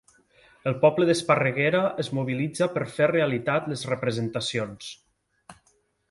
El 0.69 0.75
poble 0.83 1.05
d'Esparreguera 1.09 1.81
es 2.03 2.09
mobilitza 2.19 2.67
per 2.77 2.85
fer 2.93 3.09
realitat 3.11 3.67
les 3.73 3.83
representacions. 3.91 4.89